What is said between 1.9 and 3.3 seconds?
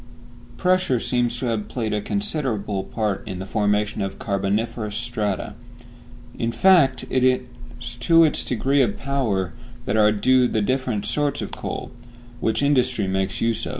a considerable part